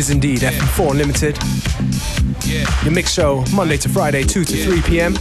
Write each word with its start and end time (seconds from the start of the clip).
is 0.00 0.08
indeed 0.08 0.40
yeah. 0.40 0.52
FM4 0.52 0.92
Unlimited. 0.92 1.38
Yeah. 2.46 2.82
Your 2.82 2.92
mix 2.92 3.12
show, 3.12 3.44
Monday 3.54 3.76
to 3.76 3.88
Friday, 3.90 4.22
2 4.24 4.44
to 4.44 4.56
yeah. 4.56 4.64
3 4.64 4.82
p.m. 4.82 5.14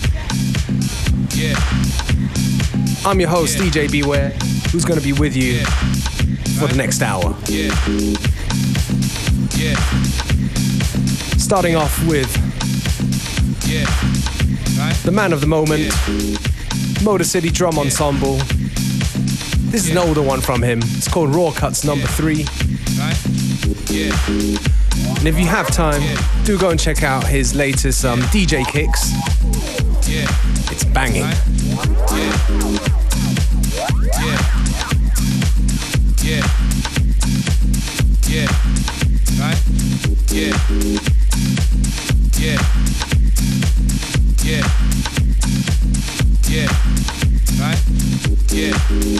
Yeah. 1.35 1.55
I'm 3.05 3.19
your 3.19 3.27
host, 3.27 3.57
DJ 3.57 3.91
Beware, 3.91 4.29
who's 4.71 4.85
going 4.85 4.97
to 4.97 5.05
be 5.05 5.11
with 5.11 5.35
you 5.35 5.65
for 6.57 6.67
the 6.67 6.75
next 6.77 7.01
hour. 7.01 7.35
Yeah. 7.47 7.75
Yeah. 9.57 9.75
Starting 11.37 11.75
off 11.75 11.93
with 12.07 12.29
yeah. 13.67 13.83
Right. 14.81 14.95
the 15.03 15.11
man 15.11 15.33
of 15.33 15.41
the 15.41 15.47
moment, 15.47 15.91
yeah. 16.07 17.03
Motor 17.03 17.25
City 17.25 17.49
Drum 17.49 17.75
yeah. 17.75 17.81
Ensemble. 17.81 18.37
This 19.71 19.85
is 19.85 19.91
an 19.91 19.97
older 19.97 20.21
one 20.21 20.39
from 20.39 20.63
him. 20.63 20.79
It's 20.81 21.09
called 21.09 21.35
Raw 21.35 21.51
Cuts 21.51 21.83
Number 21.83 22.07
Three. 22.07 22.45
Right. 22.97 23.17
Yeah. 23.89 24.68
And 25.19 25.27
if 25.27 25.37
you 25.37 25.47
have 25.47 25.67
time, 25.67 26.01
do 26.45 26.57
go 26.57 26.69
and 26.69 26.79
check 26.79 27.03
out 27.03 27.27
his 27.27 27.53
latest 27.53 28.05
um, 28.05 28.21
DJ 28.31 28.65
Kicks. 28.65 29.11
It's 30.71 30.85
banging. 30.85 31.23
Right? 31.23 31.37
Yeah. 48.51 49.18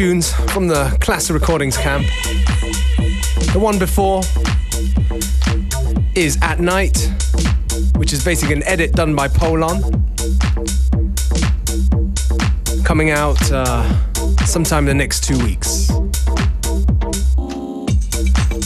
Tunes 0.00 0.32
from 0.54 0.66
the 0.66 0.96
Classic 1.02 1.34
Recordings 1.34 1.76
camp. 1.76 2.06
The 3.52 3.58
one 3.60 3.78
before 3.78 4.22
is 6.14 6.38
At 6.40 6.58
Night, 6.58 6.96
which 7.96 8.14
is 8.14 8.24
basically 8.24 8.54
an 8.54 8.62
edit 8.62 8.92
done 8.92 9.14
by 9.14 9.28
Polon. 9.28 9.82
Coming 12.82 13.10
out 13.10 13.36
uh, 13.52 13.84
sometime 14.46 14.88
in 14.88 14.96
the 14.96 15.02
next 15.04 15.22
two 15.22 15.38
weeks. 15.44 15.90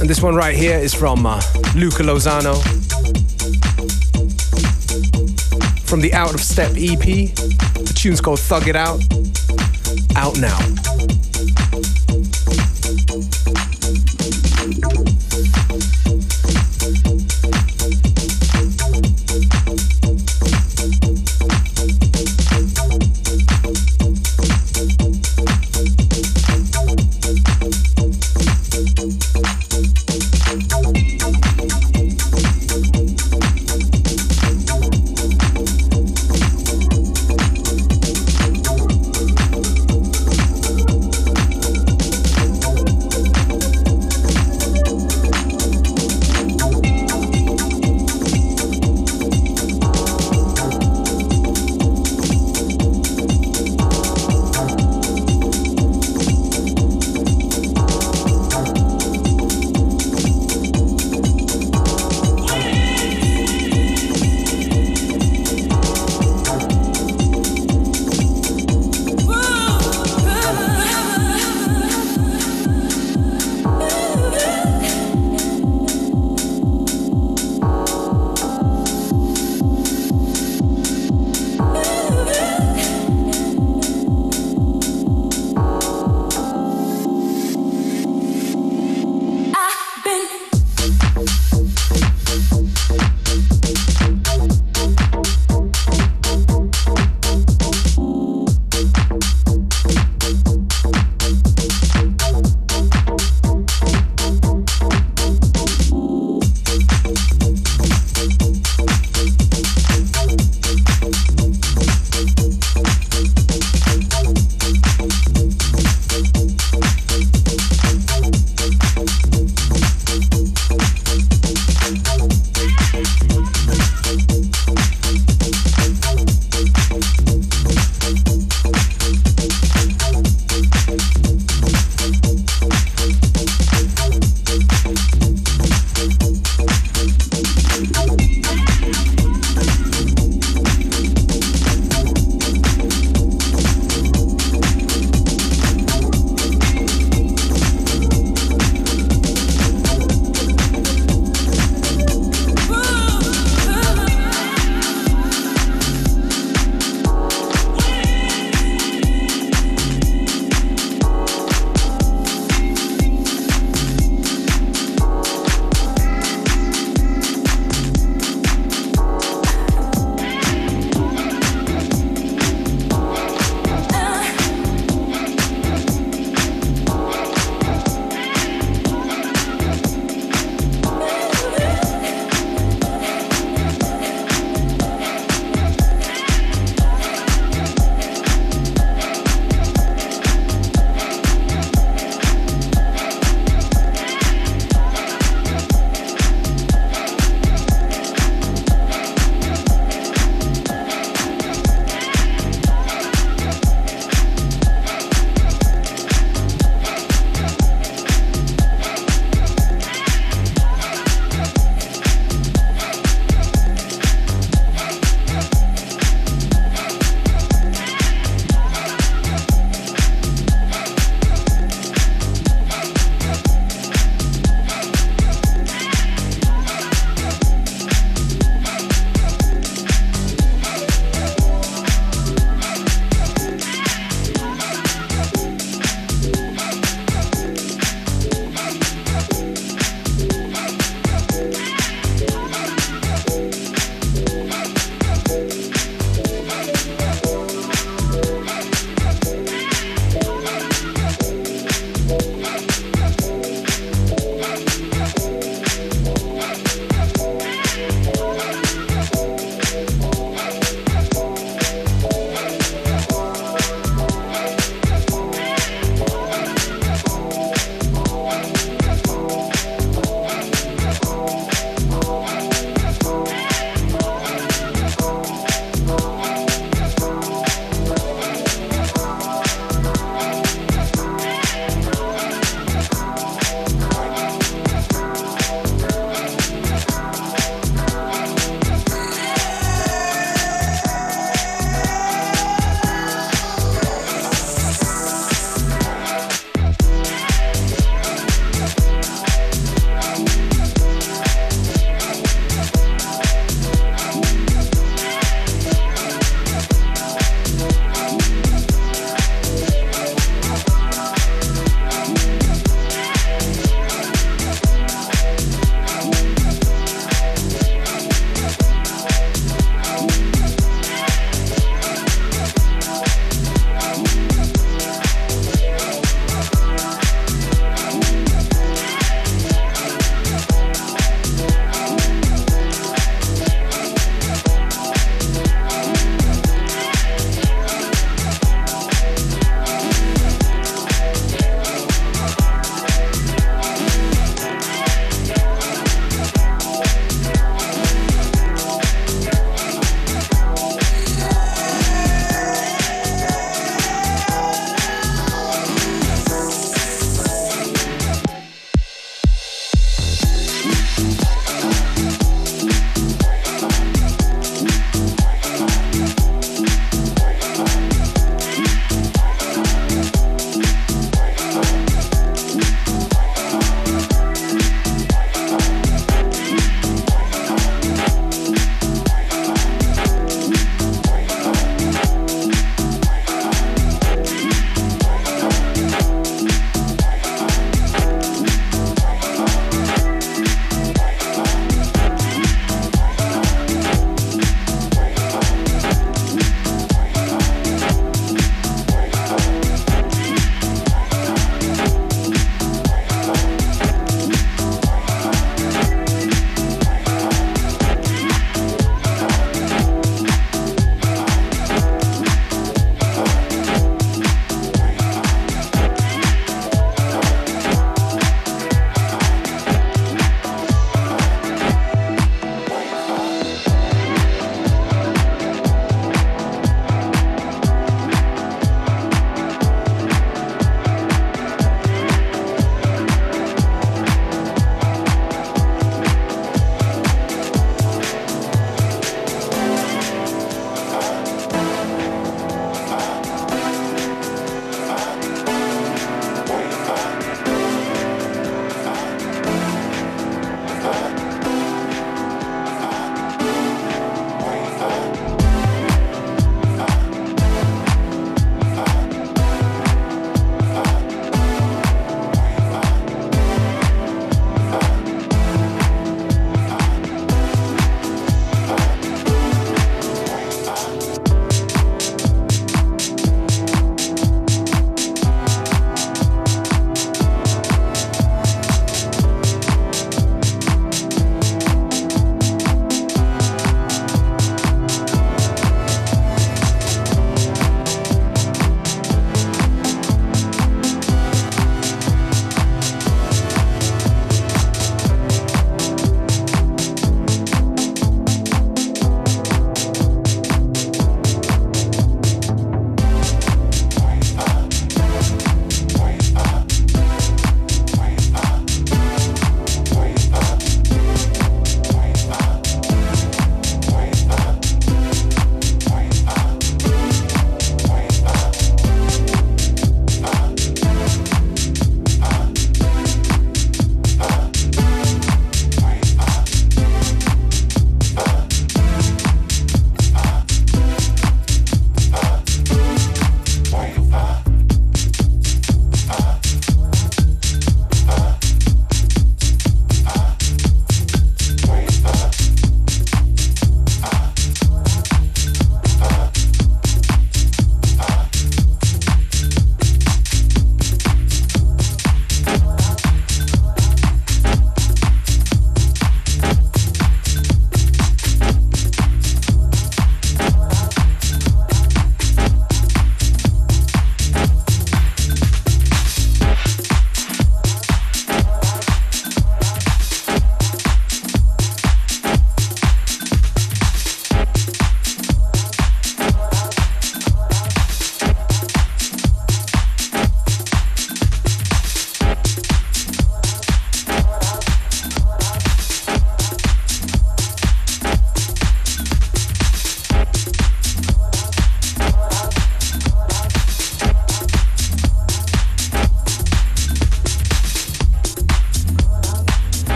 And 0.00 0.10
this 0.10 0.20
one 0.20 0.34
right 0.34 0.56
here 0.56 0.78
is 0.78 0.92
from 0.92 1.24
uh, 1.26 1.40
Luca 1.76 2.02
Lozano. 2.02 2.56
From 5.88 6.00
the 6.00 6.12
Out 6.12 6.34
of 6.34 6.40
Step 6.40 6.70
EP. 6.70 7.06
The 7.06 7.92
tune's 7.94 8.20
called 8.20 8.40
Thug 8.40 8.66
It 8.66 8.74
Out. 8.74 9.00
Out 10.16 10.36
now. 10.40 10.79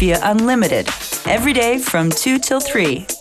FM4 0.00 0.18
Unlimited, 0.22 0.88
every 1.26 1.52
day 1.52 1.78
from 1.78 2.08
2 2.08 2.38
till 2.38 2.60
3. 2.60 3.19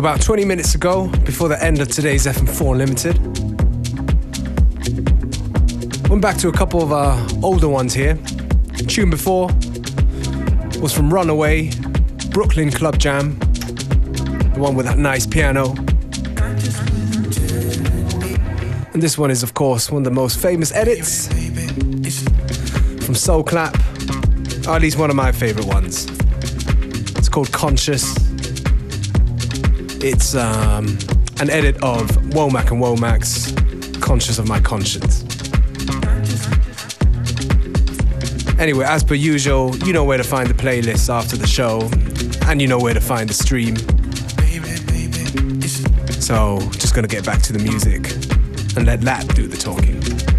About 0.00 0.22
20 0.22 0.46
minutes 0.46 0.74
ago, 0.74 1.08
before 1.26 1.50
the 1.50 1.62
end 1.62 1.78
of 1.82 1.88
today's 1.88 2.24
FM4 2.24 2.72
Unlimited, 2.72 3.18
went 6.08 6.22
back 6.22 6.38
to 6.38 6.48
a 6.48 6.52
couple 6.52 6.82
of 6.82 6.90
our 6.90 7.28
older 7.42 7.68
ones 7.68 7.92
here. 7.92 8.14
The 8.14 8.84
tune 8.88 9.10
before 9.10 9.48
was 10.80 10.94
from 10.94 11.12
Runaway, 11.12 11.70
Brooklyn 12.30 12.70
Club 12.70 12.98
Jam, 12.98 13.38
the 13.38 14.54
one 14.56 14.74
with 14.74 14.86
that 14.86 14.96
nice 14.96 15.26
piano. 15.26 15.74
And 18.94 19.02
this 19.02 19.18
one 19.18 19.30
is, 19.30 19.42
of 19.42 19.52
course, 19.52 19.90
one 19.90 20.00
of 20.00 20.04
the 20.04 20.10
most 20.10 20.40
famous 20.40 20.72
edits 20.72 21.28
from 23.04 23.14
Soul 23.14 23.44
Clap, 23.44 23.76
or 24.66 24.76
at 24.76 24.80
least 24.80 24.96
one 24.96 25.10
of 25.10 25.16
my 25.16 25.30
favorite 25.30 25.66
ones. 25.66 26.06
It's 27.18 27.28
called 27.28 27.52
Conscious. 27.52 28.19
It's 30.02 30.34
um, 30.34 30.86
an 31.40 31.50
edit 31.50 31.76
of 31.82 32.08
Womack 32.32 32.70
and 32.70 32.82
Womack's 32.82 33.52
Conscious 34.00 34.38
of 34.38 34.48
My 34.48 34.58
Conscience. 34.58 35.24
Anyway, 38.58 38.86
as 38.86 39.04
per 39.04 39.14
usual, 39.14 39.76
you 39.78 39.92
know 39.92 40.04
where 40.04 40.16
to 40.16 40.24
find 40.24 40.48
the 40.48 40.54
playlist 40.54 41.12
after 41.12 41.36
the 41.36 41.46
show, 41.46 41.90
and 42.48 42.62
you 42.62 42.68
know 42.68 42.78
where 42.78 42.94
to 42.94 43.00
find 43.00 43.28
the 43.28 43.34
stream. 43.34 43.76
So, 46.20 46.58
just 46.78 46.94
gonna 46.94 47.06
get 47.06 47.26
back 47.26 47.42
to 47.42 47.52
the 47.52 47.58
music 47.58 48.10
and 48.76 48.86
let 48.86 49.02
that 49.02 49.28
do 49.34 49.46
the 49.46 49.56
talking. 49.56 50.29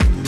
from 0.00 0.21